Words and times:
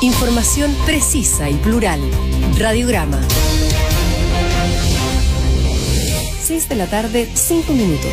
Información 0.00 0.72
precisa 0.86 1.50
y 1.50 1.54
plural. 1.54 2.00
Radiograma. 2.56 3.20
6 6.40 6.68
de 6.68 6.74
la 6.76 6.86
tarde, 6.86 7.28
5 7.34 7.72
minutos. 7.72 8.12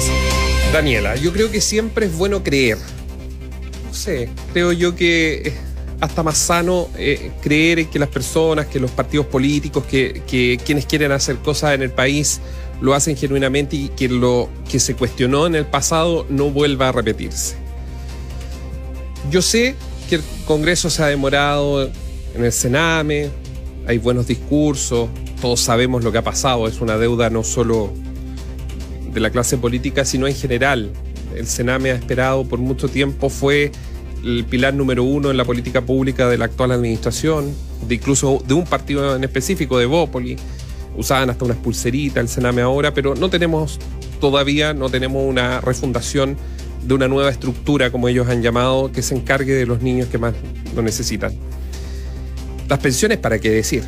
Daniela, 0.74 1.16
yo 1.16 1.32
creo 1.32 1.52
que 1.52 1.62
siempre 1.62 2.08
es 2.08 2.18
bueno 2.18 2.42
creer. 2.42 2.80
No 3.86 3.94
sé, 3.94 4.30
creo 4.52 4.72
yo 4.72 4.96
que 4.96 5.54
hasta 6.02 6.24
más 6.24 6.40
sano 6.40 6.90
eh, 6.98 7.32
creer 7.44 7.86
que 7.86 8.00
las 8.00 8.10
personas, 8.10 8.66
que 8.66 8.80
los 8.80 8.90
partidos 8.90 9.28
políticos, 9.28 9.84
que 9.86 10.60
quienes 10.66 10.88
quieren 10.88 11.12
hacer 11.12 11.38
cosas 11.38 11.76
en 11.76 11.84
el 11.84 11.92
país 11.92 12.42
lo 12.82 12.96
hacen 12.96 13.16
genuinamente 13.16 13.76
y 13.76 13.90
que 13.90 14.10
lo 14.10 14.50
que 14.68 14.80
se 14.80 14.96
cuestionó 14.96 15.46
en 15.46 15.54
el 15.54 15.68
pasado 15.68 16.26
no 16.30 16.50
vuelva 16.50 16.90
a 16.90 16.92
repetirse. 16.92 17.56
Yo 19.30 19.44
sé 19.44 19.76
que 20.06 20.16
el 20.16 20.24
Congreso 20.46 20.90
se 20.90 21.04
ha 21.04 21.08
demorado 21.08 21.90
en 22.36 22.44
el 22.44 22.52
Sename, 22.52 23.30
hay 23.88 23.98
buenos 23.98 24.28
discursos, 24.28 25.10
todos 25.42 25.60
sabemos 25.60 26.04
lo 26.04 26.12
que 26.12 26.18
ha 26.18 26.24
pasado, 26.24 26.68
es 26.68 26.82
una 26.82 26.98
deuda 26.98 27.30
no 27.30 27.44
solo 27.44 27.92
de 29.14 29.20
la 29.20 29.30
clase 29.30 29.58
política, 29.58 30.06
sino 30.06 30.28
en 30.28 30.36
general. 30.36 30.92
El 31.36 31.48
Sename 31.48 31.92
ha 31.92 31.96
esperado 31.96 32.46
por 32.46 32.60
mucho 32.60 32.88
tiempo, 32.88 33.30
fue 33.30 33.72
el 34.24 34.46
pilar 34.46 34.74
número 34.74 35.04
uno 35.04 35.30
en 35.30 35.38
la 35.38 35.46
política 35.46 35.82
pública 35.82 36.28
de 36.28 36.38
la 36.38 36.46
actual 36.46 36.72
administración, 36.72 37.54
de 37.88 37.96
incluso 37.96 38.44
de 38.48 38.54
un 38.54 38.66
partido 38.66 39.16
en 39.16 39.24
específico, 39.24 39.78
de 39.78 39.86
Bópoli. 39.86 40.36
Usaban 40.98 41.30
hasta 41.30 41.46
unas 41.46 41.58
pulseritas 41.58 42.18
el 42.18 42.30
Sename 42.30 42.62
ahora, 42.62 42.94
pero 42.94 43.16
no 43.16 43.30
tenemos 43.30 43.80
todavía, 44.20 44.74
no 44.74 44.90
tenemos 44.90 45.24
una 45.28 45.62
refundación 45.62 46.38
de 46.86 46.94
una 46.94 47.08
nueva 47.08 47.30
estructura, 47.30 47.92
como 47.92 48.08
ellos 48.08 48.28
han 48.30 48.42
llamado, 48.42 48.92
que 48.92 49.02
se 49.02 49.16
encargue 49.16 49.54
de 49.54 49.66
los 49.66 49.82
niños 49.82 50.08
que 50.08 50.18
más 50.18 50.34
lo 50.76 50.82
necesitan. 50.82 51.34
Las 52.70 52.80
pensiones, 52.80 53.18
¿para 53.18 53.40
qué 53.40 53.50
decir? 53.50 53.84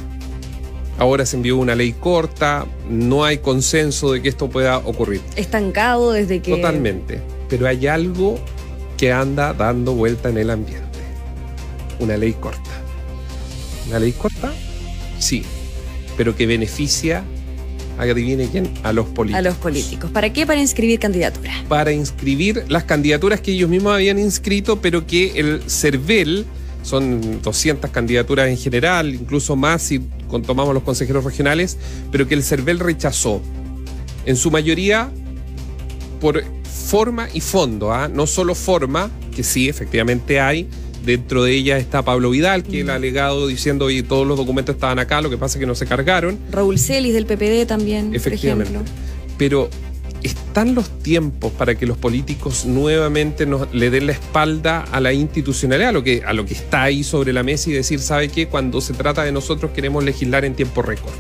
Ahora 0.98 1.25
se 1.28 1.36
envió 1.36 1.58
una 1.58 1.75
ley 1.75 1.94
corta, 1.94 2.66
no 2.90 3.23
hay 3.23 3.38
consenso 3.38 4.12
de 4.12 4.22
que 4.22 4.30
esto 4.30 4.50
pueda 4.50 4.80
ocurrir. 4.80 5.22
Estancado 5.36 6.12
desde 6.12 6.42
que... 6.42 6.56
Totalmente. 6.56 7.22
Pero 7.50 7.68
hay 7.68 7.86
algo 7.86 8.40
que 8.98 9.12
anda 9.12 9.53
dando 9.53 9.94
vuelta 9.94 10.30
en 10.30 10.40
el 10.40 10.50
ambiente. 10.50 10.86
Una 12.00 12.18
ley 12.18 12.34
corta. 12.34 12.72
¿Una 13.88 14.00
ley 14.00 14.12
corta? 14.12 14.52
Sí. 15.20 15.44
Pero 16.18 16.36
que 16.36 16.48
beneficia 16.48 17.23
adivine 17.98 18.48
quién, 18.50 18.70
a 18.84 18.94
los 18.94 19.08
políticos. 19.08 19.40
A 19.40 19.42
los 19.42 19.56
políticos. 19.58 20.12
¿Para 20.12 20.31
qué? 20.31 20.45
Para 20.45 20.59
inscribir 20.59 21.00
candidaturas. 21.00 21.64
Para 21.67 21.92
inscribir 21.92 22.66
las 22.67 22.84
candidaturas 22.84 23.42
que 23.42 23.52
ellos 23.52 23.70
mismos 23.70 23.94
habían 23.94 24.20
inscrito, 24.20 24.81
pero 24.81 25.06
que 25.06 25.40
el 25.40 25.62
CERVEL, 25.67 26.45
son 26.84 27.42
200 27.42 27.92
candidaturas 27.92 28.48
en 28.48 28.58
general, 28.58 29.14
incluso 29.14 29.56
más 29.58 29.81
si 29.81 30.00
tomamos 30.45 30.73
los 30.73 30.84
consejeros 30.84 31.25
regionales, 31.25 31.78
pero 32.12 32.28
que 32.28 32.34
el 32.34 32.44
CERVEL 32.44 32.80
rechazó. 32.80 33.42
En 34.25 34.38
su 34.38 34.52
mayoría 34.52 35.09
por 36.22 36.44
forma 36.64 37.28
y 37.34 37.42
fondo, 37.42 37.92
¿ah? 37.92 38.08
no 38.08 38.25
solo 38.25 38.56
forma, 38.56 39.12
que 39.36 39.44
sí, 39.44 39.68
efectivamente 39.68 40.40
hay, 40.40 40.68
Dentro 41.06 41.44
de 41.44 41.53
ella 41.53 41.78
está 41.78 42.03
Pablo 42.03 42.30
Vidal, 42.31 42.64
que 42.64 42.81
el 42.81 42.88
mm. 42.88 42.92
alegado 42.92 43.48
diciendo 43.48 43.88
que 43.88 44.03
todos 44.03 44.28
los 44.28 44.38
documentos 44.38 44.76
estaban 44.76 45.00
acá, 45.00 45.22
lo 45.22 45.30
que 45.30 45.38
pasa 45.38 45.58
es 45.58 45.59
que 45.62 45.66
no 45.66 45.76
se 45.76 45.86
cargaron. 45.86 46.38
Raúl 46.52 46.78
Celis 46.80 47.14
del 47.14 47.26
PPD 47.26 47.66
también, 47.67 48.14
Efectivamente. 48.14 48.73
por. 48.73 48.86
Pero 49.38 49.70
están 50.23 50.75
los 50.75 50.90
tiempos 51.00 51.52
para 51.53 51.75
que 51.75 51.86
los 51.86 51.98
políticos 51.98 52.66
nuevamente 52.66 53.45
nos, 53.45 53.73
le 53.73 53.90
den 53.90 54.08
la 54.08 54.14
espalda 54.14 54.81
a 54.92 55.00
la 55.00 55.14
institucionalidad, 55.14 55.90
a 55.90 55.94
lo, 55.94 56.03
que, 56.03 56.23
a 56.25 56.34
lo 56.34 56.45
que 56.45 56.53
está 56.53 56.84
ahí 56.84 57.03
sobre 57.03 57.34
la 57.34 57.44
mesa 57.44 57.70
y 57.70 57.73
decir, 57.73 58.00
¿sabe 58.00 58.30
qué? 58.30 58.48
Cuando 58.48 58.81
se 58.81 58.94
trata 58.94 59.23
de 59.23 59.31
nosotros 59.31 59.72
queremos 59.72 60.03
legislar 60.03 60.45
en 60.45 60.56
tiempo 60.56 60.81
récord. 60.81 61.14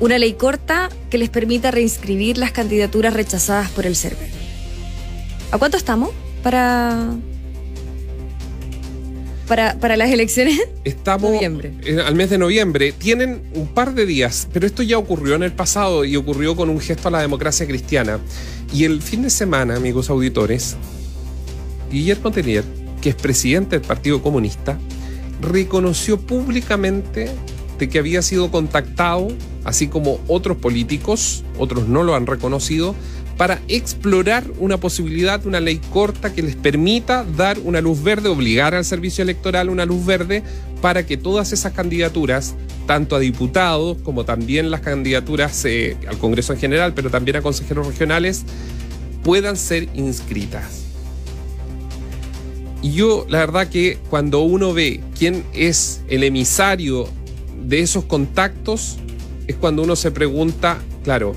Una 0.00 0.18
ley 0.18 0.34
corta 0.34 0.90
que 1.08 1.18
les 1.18 1.30
permita 1.30 1.70
reinscribir 1.70 2.36
las 2.36 2.52
candidaturas 2.52 3.14
rechazadas 3.14 3.70
por 3.70 3.86
el 3.86 3.96
server. 3.96 4.28
¿A 5.50 5.58
cuánto 5.58 5.76
estamos 5.76 6.10
para 6.42 7.14
para, 9.46 9.78
para 9.78 9.96
las 9.96 10.10
elecciones? 10.10 10.60
Estamos 10.84 11.32
al 11.42 12.14
mes 12.14 12.30
de 12.30 12.38
noviembre. 12.38 12.92
Tienen 12.92 13.42
un 13.54 13.68
par 13.68 13.94
de 13.94 14.06
días, 14.06 14.48
pero 14.52 14.66
esto 14.66 14.82
ya 14.82 14.98
ocurrió 14.98 15.34
en 15.34 15.42
el 15.42 15.52
pasado 15.52 16.04
y 16.04 16.16
ocurrió 16.16 16.56
con 16.56 16.68
un 16.68 16.80
gesto 16.80 17.08
a 17.08 17.10
la 17.10 17.20
democracia 17.20 17.66
cristiana. 17.66 18.18
Y 18.72 18.84
el 18.84 19.02
fin 19.02 19.22
de 19.22 19.30
semana, 19.30 19.76
amigos 19.76 20.10
auditores, 20.10 20.76
Guillermo 21.90 22.30
Tenier, 22.30 22.64
que 23.00 23.10
es 23.10 23.14
presidente 23.14 23.78
del 23.78 23.86
Partido 23.86 24.22
Comunista, 24.22 24.78
reconoció 25.40 26.18
públicamente 26.18 27.30
de 27.78 27.88
que 27.88 27.98
había 27.98 28.22
sido 28.22 28.50
contactado, 28.50 29.28
así 29.64 29.88
como 29.88 30.20
otros 30.28 30.56
políticos, 30.58 31.44
otros 31.58 31.88
no 31.88 32.02
lo 32.02 32.14
han 32.14 32.26
reconocido, 32.26 32.94
para 33.36 33.60
explorar 33.66 34.44
una 34.58 34.78
posibilidad, 34.78 35.44
una 35.44 35.60
ley 35.60 35.80
corta 35.90 36.32
que 36.32 36.42
les 36.42 36.54
permita 36.54 37.24
dar 37.36 37.58
una 37.58 37.80
luz 37.80 38.02
verde, 38.02 38.28
obligar 38.28 38.74
al 38.74 38.84
servicio 38.84 39.22
electoral 39.22 39.70
una 39.70 39.84
luz 39.84 40.06
verde 40.06 40.42
para 40.80 41.04
que 41.04 41.16
todas 41.16 41.52
esas 41.52 41.72
candidaturas, 41.72 42.54
tanto 42.86 43.16
a 43.16 43.18
diputados 43.18 43.96
como 44.04 44.24
también 44.24 44.70
las 44.70 44.82
candidaturas 44.82 45.64
eh, 45.64 45.96
al 46.06 46.18
Congreso 46.18 46.52
en 46.52 46.60
general, 46.60 46.94
pero 46.94 47.10
también 47.10 47.36
a 47.36 47.42
consejeros 47.42 47.86
regionales, 47.86 48.44
puedan 49.24 49.56
ser 49.56 49.88
inscritas. 49.94 50.82
Y 52.82 52.92
yo, 52.92 53.24
la 53.30 53.38
verdad 53.38 53.68
que 53.68 53.98
cuando 54.10 54.40
uno 54.40 54.74
ve 54.74 55.00
quién 55.18 55.42
es 55.54 56.02
el 56.08 56.22
emisario 56.22 57.08
de 57.66 57.80
esos 57.80 58.04
contactos, 58.04 58.98
es 59.46 59.56
cuando 59.56 59.82
uno 59.82 59.96
se 59.96 60.10
pregunta, 60.10 60.78
claro, 61.02 61.34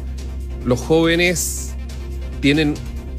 los 0.65 0.79
jóvenes 0.79 1.73
tienen, 2.41 2.75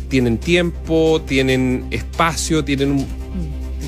tienen 0.08 0.38
tiempo, 0.38 1.22
tienen 1.26 1.86
espacio, 1.90 2.64
tienen 2.64 3.06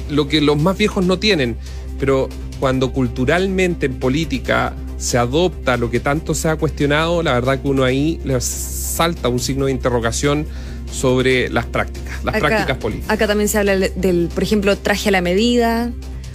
lo 0.09 0.29
que 0.29 0.41
los 0.41 0.61
más 0.61 0.77
viejos 0.77 1.05
no 1.05 1.19
tienen. 1.19 1.57
Pero 1.99 2.29
cuando 2.59 2.93
culturalmente 2.93 3.87
en 3.87 3.99
política 3.99 4.75
se 4.99 5.19
adopta 5.19 5.77
lo 5.77 5.91
que 5.91 6.01
tanto 6.01 6.35
se 6.35 6.49
ha 6.49 6.57
cuestionado, 6.57 7.23
la 7.23 7.33
verdad 7.33 7.61
que 7.61 7.69
uno 7.69 7.85
ahí 7.85 8.21
le 8.25 8.41
salta 8.41 9.29
un 9.29 9.41
signo 9.41 9.67
de 9.67 9.73
interrogación 9.73 10.47
sobre 10.91 11.49
las 11.49 11.67
prácticas, 11.67 12.23
las 12.25 12.39
prácticas 12.39 12.77
políticas. 12.77 13.11
Acá 13.11 13.27
también 13.27 13.49
se 13.49 13.59
habla 13.59 13.77
del, 13.77 14.29
por 14.35 14.43
ejemplo, 14.43 14.77
traje 14.77 15.09
a 15.09 15.13
la 15.13 15.21
medida. 15.21 15.91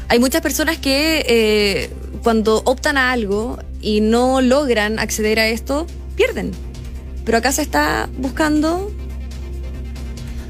Hay 0.08 0.20
muchas 0.20 0.42
personas 0.42 0.78
que 0.78 1.26
eh, 1.28 1.90
cuando 2.24 2.62
optan 2.66 2.97
a 2.97 3.12
algo 3.12 3.59
y 3.85 4.01
no 4.01 4.41
logran 4.41 4.97
acceder 4.97 5.40
a 5.40 5.47
esto, 5.47 5.85
pierden. 6.16 6.51
Pero 7.23 7.38
acá 7.38 7.51
se 7.51 7.62
está 7.62 8.09
buscando 8.18 8.91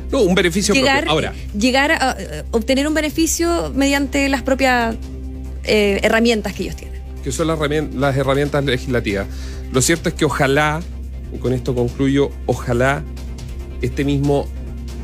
no, 0.09 0.21
un 0.21 0.35
beneficio 0.35 0.73
llegar, 0.73 1.05
Ahora. 1.09 1.33
Llegar 1.57 1.91
a, 1.91 2.17
obtener 2.51 2.87
un 2.87 2.93
beneficio 2.93 3.73
mediante 3.75 4.29
las 4.29 4.41
propias 4.41 4.95
eh, 5.65 5.99
herramientas 6.01 6.53
que 6.53 6.63
ellos 6.63 6.77
tienen. 6.77 7.01
Que 7.23 7.31
son 7.33 7.47
las, 7.47 7.59
las 7.93 8.15
herramientas 8.15 8.63
legislativas. 8.63 9.27
Lo 9.73 9.81
cierto 9.81 10.07
es 10.07 10.15
que 10.15 10.23
ojalá, 10.23 10.81
y 11.33 11.37
con 11.37 11.51
esto 11.51 11.75
concluyo, 11.75 12.31
ojalá 12.45 13.03
este 13.81 14.05
mismo 14.05 14.47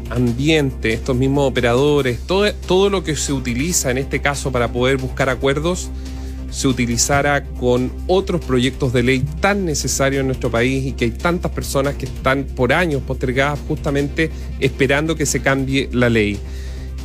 ambiente, 0.09 0.93
estos 0.93 1.17
mismos 1.17 1.49
operadores, 1.49 2.19
todo, 2.25 2.53
todo 2.53 2.89
lo 2.89 3.03
que 3.03 3.17
se 3.17 3.33
utiliza 3.33 3.91
en 3.91 3.97
este 3.97 4.21
caso 4.21 4.53
para 4.53 4.71
poder 4.71 4.97
buscar 4.97 5.29
acuerdos, 5.29 5.89
se 6.51 6.67
utilizara 6.67 7.43
con 7.43 7.91
otros 8.07 8.43
proyectos 8.43 8.93
de 8.93 9.03
ley 9.03 9.23
tan 9.39 9.65
necesarios 9.65 10.21
en 10.21 10.27
nuestro 10.27 10.51
país 10.51 10.85
y 10.85 10.91
que 10.91 11.05
hay 11.05 11.11
tantas 11.11 11.51
personas 11.51 11.95
que 11.95 12.05
están 12.05 12.43
por 12.43 12.73
años 12.73 13.01
postergadas 13.01 13.59
justamente 13.67 14.29
esperando 14.59 15.15
que 15.15 15.25
se 15.25 15.41
cambie 15.41 15.89
la 15.91 16.09
ley. 16.09 16.37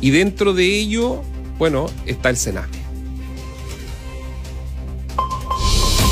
Y 0.01 0.11
dentro 0.11 0.53
de 0.53 0.65
ello, 0.65 1.23
bueno, 1.57 1.87
está 2.05 2.29
el 2.29 2.37
Senado. 2.37 2.67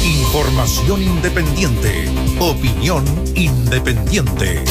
Información 0.03 1.03
independiente. 1.03 2.05
Opinión 2.39 3.05
independiente. 3.35 4.63